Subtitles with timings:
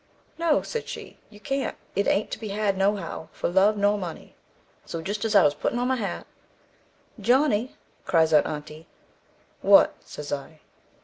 [0.39, 3.99] 'No,' said she, 'you can't; it ain't to be had no how, for love nor
[3.99, 4.33] money.'
[4.83, 6.25] So jist as I was puttin' on my hat,
[7.19, 8.87] 'Johnny,' cries out aunty,
[9.61, 10.61] 'What,' says I.